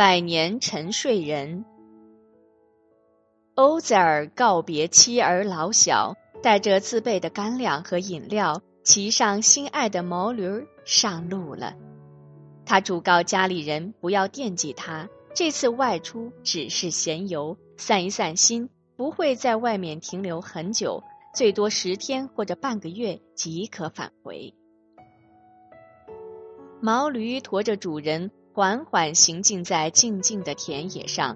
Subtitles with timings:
[0.00, 1.66] 百年沉睡人。
[3.54, 11.74] 欧泽尔告别妻儿老小，带着自备的干粮和饮料，骑上心爱的毛驴上路了。
[12.64, 21.02] 他嘱告家里人不要惦记他，这次外出只是闲游，散一散心，不会在外面停留很久，
[21.34, 24.54] 最多十天或者半个月即可返回。
[26.80, 28.30] 毛驴驮着主人，
[28.60, 31.34] 缓缓行进在静静的田野上。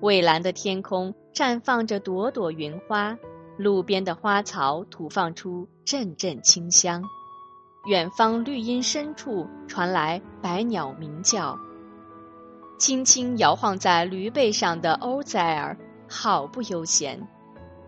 [0.00, 3.16] 蔚蓝的天空绽放着朵朵云花，
[3.56, 7.00] 路边的花草吐放出阵阵清香。
[7.86, 11.56] 远方绿荫深处传来百鸟鸣叫。
[12.76, 17.24] 轻轻摇晃在驴背上的欧塞尔好不悠闲，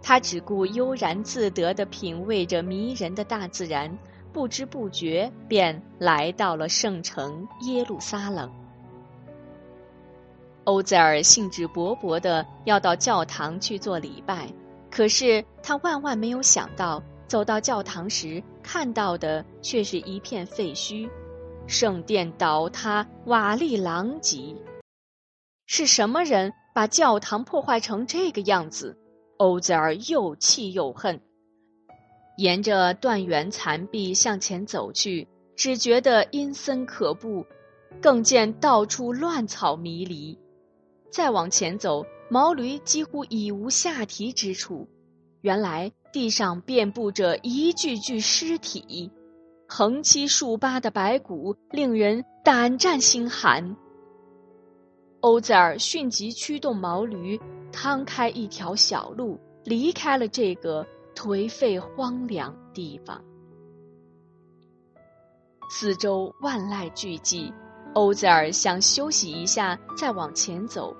[0.00, 3.98] 他只顾悠然自得地品味着迷人的大自然。
[4.32, 8.48] 不知不觉便来到了圣城耶路撒冷。
[10.66, 14.52] 欧泽尔兴致勃勃的要到教堂去做礼拜，
[14.90, 21.08] 可是他万万没有想到，走到教堂时看到的却是一片废墟，
[21.68, 24.56] 圣殿倒塌，瓦砾狼藉。
[25.66, 28.98] 是什么人把教堂破坏成这个样子？
[29.36, 31.20] 欧泽尔又气又恨。
[32.38, 37.46] 沿着断垣残壁向前走去，只觉得阴森可怖，
[38.02, 40.36] 更见到处乱草迷离。
[41.16, 44.86] 再往前走，毛驴几乎已无下蹄之处。
[45.40, 49.10] 原来地上遍布着一具具尸体，
[49.66, 53.74] 横七竖八的白骨令人胆战心寒。
[55.20, 57.40] 欧泽尔迅即驱动毛驴，
[57.72, 60.86] 趟开一条小路，离开了这个。
[61.14, 63.24] 颓废荒凉地方，
[65.70, 67.50] 四周万籁俱寂。
[67.94, 70.94] 欧泽尔想休息一下，再往前走，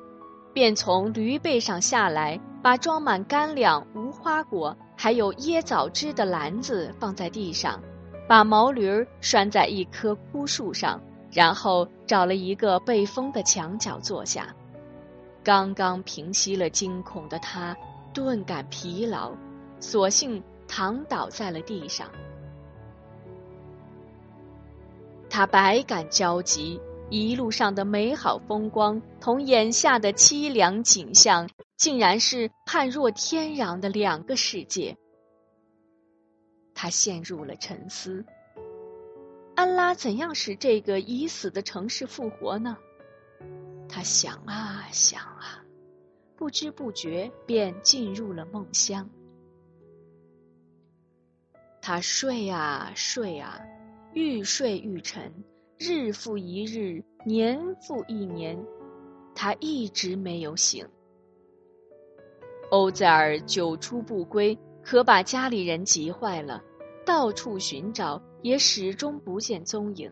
[0.56, 7.78] 便从驴背上下来，把装满干粮、无花果还有椰枣汁的篮子放在地上，
[8.26, 10.98] 把毛驴拴在一棵枯树上，
[11.30, 14.46] 然后找了一个背风的墙角坐下。
[15.44, 17.76] 刚刚平息了惊恐的他，
[18.14, 19.32] 顿感疲劳。
[19.78, 22.08] 索性躺倒在了地上，
[25.28, 34.96] 他百感交集，一路上的美好风光同眼下的凄凉景象，竟然是判若天壤的两个世界。
[36.74, 38.24] 他陷入了沉思：
[39.54, 42.76] 安拉怎样使这个已死的城市复活呢？
[43.88, 45.64] 他想啊想啊，
[46.36, 49.08] 不知不觉便进入了梦乡。
[51.80, 53.60] 他睡啊睡啊，
[54.12, 55.32] 愈睡愈沉，
[55.78, 58.58] 日复一日，年复一年，
[59.34, 60.86] 他一直没有醒。
[62.70, 66.62] 欧泽尔久出不归，可把家里人急坏了，
[67.04, 70.10] 到处寻找，也始终不见踪影。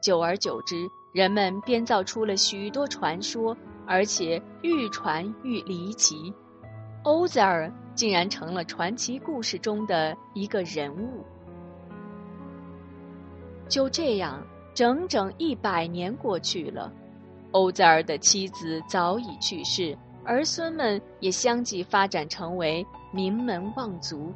[0.00, 0.76] 久而久之，
[1.12, 3.56] 人们编造出了许多传说，
[3.88, 6.32] 而且愈传愈离奇。
[7.02, 11.24] 欧泽尔竟然成了传奇故事中的一个人物。
[13.68, 14.46] 就这样，
[14.80, 16.90] 整整一百年过去了，
[17.50, 22.82] 欧泽尔的妻子早已去世，儿孙们也相继发展成为
[23.12, 24.32] 名门望族。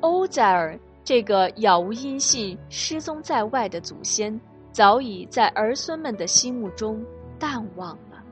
[0.00, 4.40] 欧泽尔这个杳无音信、失踪在外的祖先，
[4.70, 7.04] 早已在儿孙们的心目中
[7.38, 8.24] 淡忘了。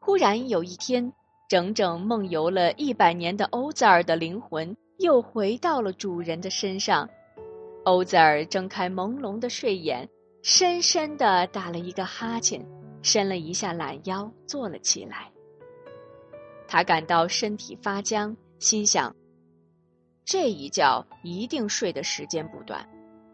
[0.00, 1.10] 忽然有一天，
[1.48, 7.08] 整整梦游了一百年的欧泽尔的灵魂又回到了主人的身上。
[7.84, 10.08] 欧泽尔睁开朦胧的睡眼，
[10.42, 12.64] 深深的打了一个哈欠，
[13.02, 15.30] 伸了一下懒腰，坐了起来。
[16.68, 19.14] 他感到身体发僵，心想：
[20.24, 22.86] 这一觉一定睡的时间不短。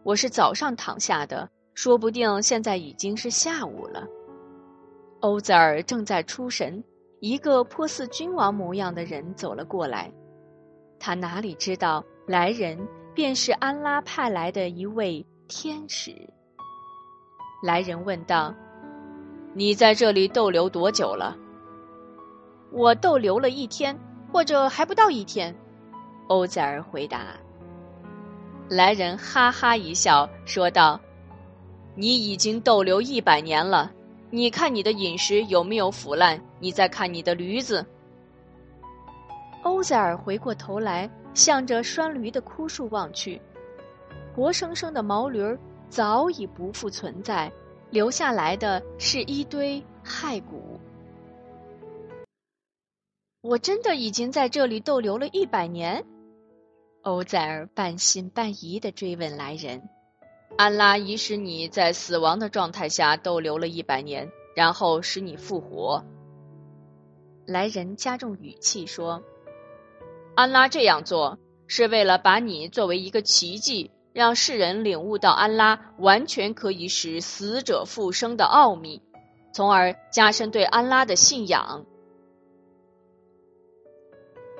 [0.03, 4.07] 我是早上躺下的，说不定现在已经是下午了。
[5.19, 6.81] 欧泽尔正在出神，
[7.19, 10.09] 一个颇似君王模样的人走了过来。
[10.97, 12.79] 他哪里知道，来人
[13.17, 16.15] 便是安拉派来的一位天使。
[17.63, 18.53] 来人问道
[19.55, 21.35] ：“你在这里逗留多久了
[22.71, 23.97] ？”“我逗留了一天，
[24.31, 25.51] 或者还不到一天。”
[26.29, 27.35] 欧泽尔回答。
[28.69, 30.99] 来人哈哈一笑，说道
[31.97, 33.91] ：“你已经逗留一百年了。”
[34.29, 36.39] 你看你的饮食有没有腐烂？
[36.59, 37.83] 你再看你的驴子。
[39.63, 43.39] 欧泽尔回过头来，向着拴驴的枯树望去，
[44.35, 45.55] 活生生的毛驴儿
[45.87, 47.51] 早已不复存在，
[47.91, 50.79] 留下来的是一堆骸骨。
[53.41, 56.03] 我真的已经在这里逗留了一百年。
[57.03, 59.87] 欧塞尔半信半疑的追问来人
[60.57, 66.03] ：“安拉已使你在死亡的状态下逗留了一百年，然后使你复活。”
[67.45, 69.21] 来人加重语气说
[70.37, 79.01] ：“安拉这样做是为了把你作为一个奇迹，让世人领悟到安拉完全可以使死者复生的奥秘，
[79.51, 81.87] 从而加深对安拉的信仰。”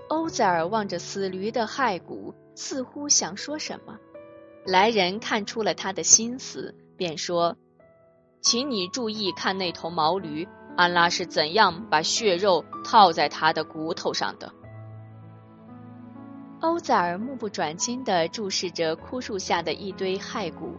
[0.09, 3.99] 欧塞尔望着死驴的骸骨，似乎想说什么。
[4.65, 7.55] 来人看出了他的心思，便说
[8.41, 14.51] ：“请你注意看那头毛驴。”安拉是怎样把血肉套在他的骨头上的？
[16.59, 20.71] 欧塞尔目不转睛地注视着枯树下的一堆骸骨，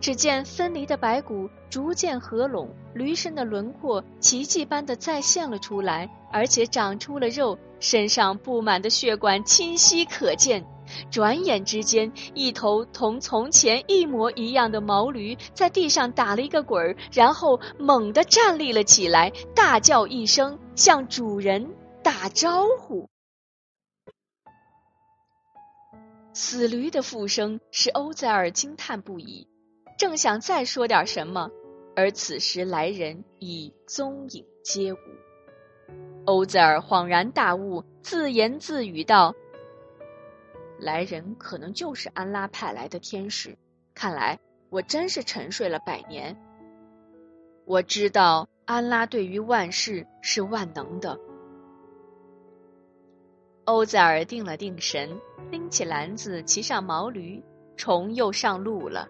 [0.00, 10.62] 只见分离的白骨逐渐合拢，驴身的轮廓奇迹般的再现了出来，而且长出了肉，身上布满的血管清晰可见。
[11.10, 21.66] 转眼之间，一头同从前一模一样的毛驴在地上打了一个滚儿，然后猛地站立了起来，大叫一声，向主人
[22.02, 23.08] 打招呼。
[26.34, 29.46] 死驴的复生使欧塞尔惊叹不已，
[29.96, 31.48] 正想再说点什么，
[31.94, 34.96] 而此时来人已踪影皆无。
[36.24, 39.32] 欧塞尔恍然大悟，自言自语道。
[40.80, 43.56] 来人可能就是安拉派来的天使，
[43.94, 44.40] 看来
[44.70, 46.36] 我真是沉睡了百年。
[47.64, 51.16] 我知道安拉对于万事是万能的。
[53.64, 55.18] 欧塞尔定了定神，
[55.50, 57.42] 拎起篮子，骑上毛驴，
[57.76, 59.08] 重又上路了。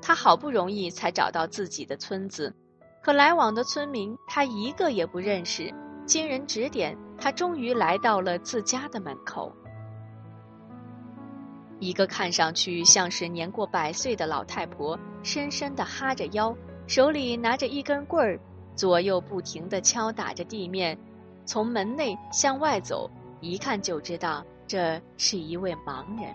[0.00, 2.54] 他好不容易才找到自己的村子，
[3.02, 5.72] 可来往的村民他一个也不认识。
[6.06, 9.52] 经人指点，他终于来到了自家的门口。
[11.78, 16.56] 一个看上去像是年过百岁的老太婆，深深的哈着腰，
[16.86, 18.40] 手里拿着一根棍儿，
[18.74, 20.98] 左右不停的敲打着地面，
[21.44, 23.10] 从门内向外走，
[23.42, 26.34] 一看就知道这是一位盲人。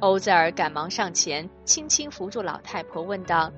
[0.00, 3.52] 欧泽尔赶忙上前，轻轻扶住老太婆，问道：“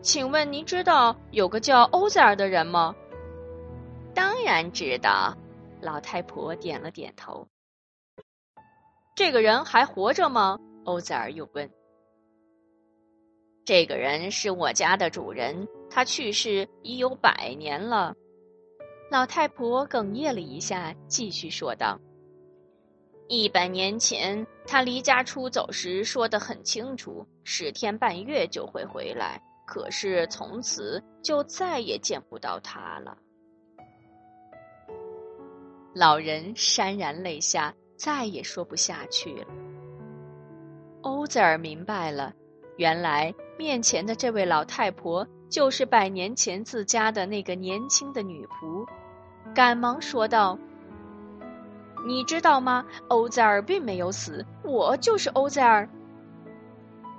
[0.00, 2.94] 请问您知道有个叫欧泽尔的人吗
[4.14, 5.36] ？”“当然知道。”
[5.80, 7.46] 老太婆点了点头。
[9.14, 10.58] 这个人还活着吗？
[10.84, 11.70] 欧泽尔又问。
[13.64, 18.14] 这个人是我家的主人，他去世已有百年了。
[19.10, 21.98] 老太婆哽咽了一下，继续说道
[23.28, 29.42] ：“一百年前，他离家出走时说的很清楚，十天半月就会回来。
[29.66, 33.16] 可是从此就再也见不到他了。”
[35.94, 37.74] 老人潸然泪下。
[37.98, 39.46] 再也说不下去了。
[41.02, 42.32] 欧泽尔明白了，
[42.76, 48.86] 原来面前的这位老太婆就是百年前自家的那个年轻的女仆，
[49.58, 50.56] 赶忙说道
[52.06, 52.86] ：“你知道吗？
[53.08, 55.88] 欧塞尔并没有死，我就是欧塞尔。”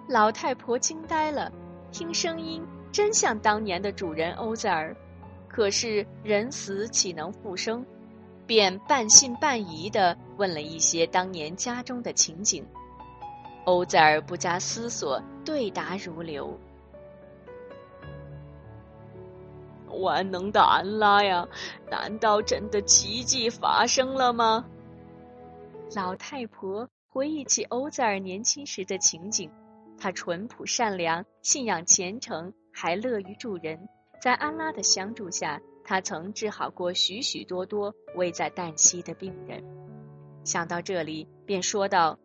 [0.07, 1.51] 老太婆惊呆了，
[1.91, 4.95] 听声音真像当年的主人欧塞尔，
[5.49, 7.85] 可是人死岂能复生？
[8.47, 12.65] 便半信半疑的问了一些当年家中的情景，
[13.65, 16.57] 欧塞尔不加思索，对答如流。
[19.89, 21.47] 万能的安拉呀，
[21.89, 24.65] 难道真的奇迹发生了吗？
[25.95, 29.49] 老太婆回忆起欧泽尔年轻时的情景，
[29.97, 33.89] 他淳朴善良，信仰虔诚，还乐于助人，
[34.21, 35.59] 在安拉的相助下。
[35.83, 39.63] 他曾治好过许许多多危在旦夕的病人。
[40.43, 42.19] 想到这里，便说道：“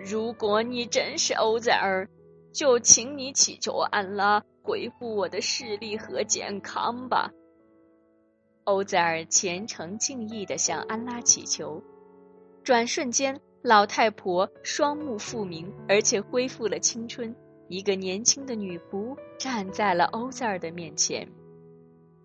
[0.00, 2.08] 如果你真是欧泽尔，
[2.52, 7.30] 就请你祈求安拉恢复我的视力和健康吧。”
[8.64, 11.82] 欧塞尔虔诚敬意的向安拉祈求。
[12.62, 17.34] 转瞬间，老太婆双目复明，而且恢复了青春。
[17.68, 21.26] 一个年轻的女仆站在了欧塞尔的面前。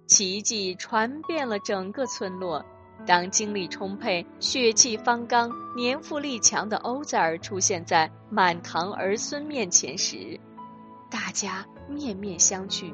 [0.08, 2.66] 奇迹传遍了整个村落。
[3.06, 10.40] 当精力充沛、血气方刚、年富力强的欧塞尔出现在满堂儿孙面前时，
[11.10, 12.94] 大家面面相觑。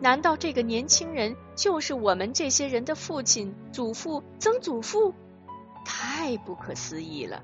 [0.00, 5.14] 难道这个年轻人就是我们这些人的父亲、祖父、曾祖父？
[5.84, 7.42] 太不可思议了！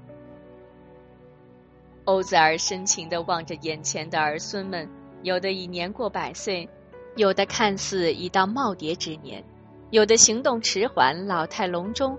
[2.05, 4.89] 欧塞尔深情的望着眼前的儿孙们，
[5.23, 6.69] 有的已年过百岁，
[7.17, 9.45] 有的看似已到耄耋之年，
[9.91, 12.19] 有的行动迟缓，老态龙钟，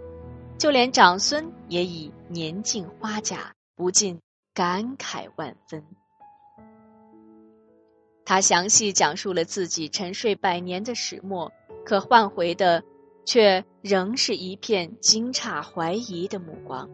[0.57, 4.19] 就连长孙也已年近花甲，不禁
[4.55, 5.83] 感慨万分。
[8.25, 11.51] 他详细讲述了自己沉睡百年的始末，
[11.85, 12.83] 可换回的
[13.23, 16.89] 却仍是一片惊诧怀疑的目光。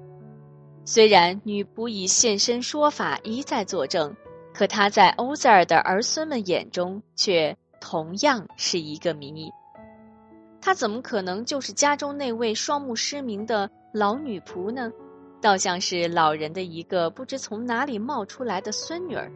[0.84, 4.14] 虽然女仆以现身说法一再作证，
[4.54, 9.50] 可她在欧塞尔的儿孙们眼中却同样是一个谜。
[10.66, 14.92] 他怎么可能就是家中那位双目失明的老女仆呢？
[15.40, 19.32] 倒像是老人的一个不知从哪里冒出来的孙女儿。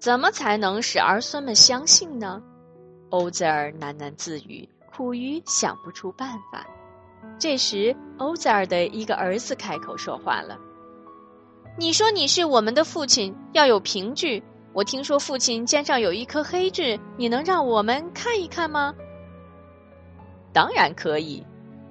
[0.00, 2.42] 怎么才能使儿孙们相信呢？
[3.10, 6.66] 欧泽尔喃喃自语，苦于想不出办法。
[7.38, 10.58] 这时，欧泽尔的一个儿子开口说话了
[11.78, 14.42] ：“你说你是我们的父亲，要有凭据。
[14.72, 18.94] 我听说父亲肩上有一颗黑痣，你能让我们看一看吗
[20.52, 21.44] ？”“当然可以。”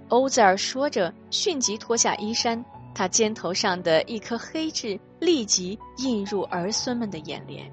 [0.10, 7.72] 欧泽尔说着，迅即脱下衣衫，他肩头上的一颗黑痣立即映入儿孙们的眼帘。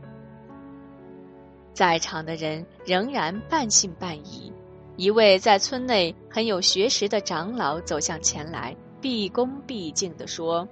[1.74, 4.52] 在场的人仍然半信半疑。
[4.96, 10.66] 一位在村内很有学识的长老走向前来，毕恭毕敬地说：“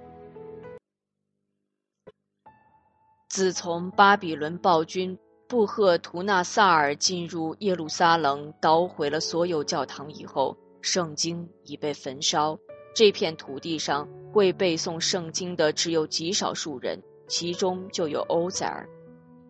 [3.29, 5.17] 自从巴比伦暴君
[5.47, 12.57] 布赫图纳萨尔进入耶路撒冷，捣毁了所有教堂以后，圣经已被焚烧。
[12.95, 18.87] 这片土地上会背诵圣经的只有极少数人，其中就有欧塞尔。”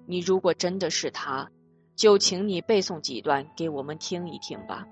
[0.10, 1.50] 你如果真的是他，
[1.96, 4.86] 就请你背诵几段给我们听一听吧。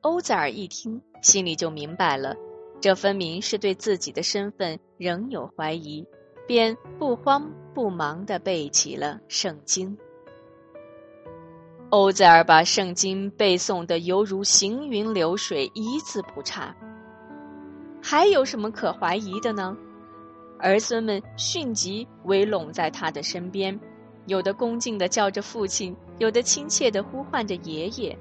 [0.00, 2.34] 欧塞尔一听，心里就明白了，
[2.80, 6.06] 这分明是对自己的身份仍有怀疑，
[6.46, 9.96] 便不慌不忙的背起了圣经。
[11.90, 16.74] 欧泽尔把圣经背诵的犹如行云流水，一字不差。
[18.02, 19.76] 还有什么可怀疑的呢？
[20.58, 23.78] 儿孙们迅即围拢在他的身边，
[24.26, 28.16] 有的恭敬的叫着父亲，有的亲切的呼唤着爷爷。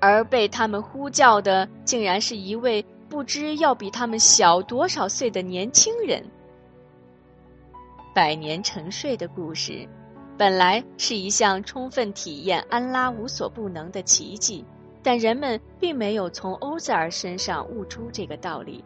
[0.00, 6.24] 而被他们呼叫的，竟然是一位不知要比他们小多少岁的年轻人。
[8.18, 9.88] 百年沉睡的故事，
[10.36, 14.64] 本来是一项充分体验安拉无所不能的奇迹，
[15.04, 18.84] 但人们并没有从欧塞尔身上悟出这个道理。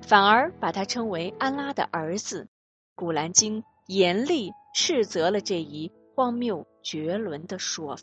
[0.00, 2.44] 反而把他称为安拉的儿子，
[2.94, 8.00] 《古兰经》严厉斥责了这一荒谬绝伦的说法。